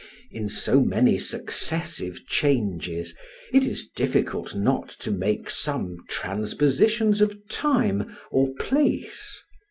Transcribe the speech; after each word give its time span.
In 0.31 0.49
so 0.49 0.81
many 0.83 1.19
successive 1.19 2.25
changes, 2.25 3.13
it 3.53 3.63
is 3.63 3.87
difficult 3.87 4.55
not 4.55 4.89
to 5.01 5.11
make 5.11 5.47
some 5.47 5.95
transpositions 6.09 7.21
of 7.21 7.37
time 7.49 8.17
or 8.31 8.51
place. 8.59 9.43